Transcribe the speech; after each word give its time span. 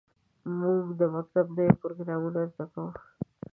موږ 0.59 0.83
د 0.99 1.01
مکتب 1.15 1.45
نوې 1.57 1.69
پروګرامونه 1.81 2.39
زده 2.51 2.65
کوو. 2.73 2.89